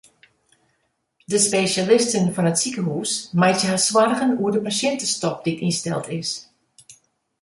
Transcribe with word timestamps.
De 1.31 1.37
spesjalisten 1.47 2.25
fan 2.35 2.49
it 2.51 2.59
sikehús 2.63 3.11
meitsje 3.41 3.67
har 3.71 3.81
soargen 3.87 4.35
oer 4.41 4.53
de 4.53 4.61
pasjintestop 4.67 5.37
dy't 5.45 5.63
ynsteld 5.67 6.05
is. 6.19 6.31